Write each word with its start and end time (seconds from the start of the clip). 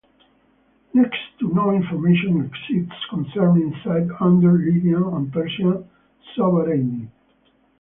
Next 0.95 1.19
to 1.41 1.53
no 1.53 1.69
information 1.69 2.41
exists 2.43 3.05
concerning 3.11 3.71
Side 3.83 4.09
under 4.19 4.53
Lydian 4.53 5.03
and 5.03 5.31
Persian 5.31 5.87
sovereignty. 6.35 7.07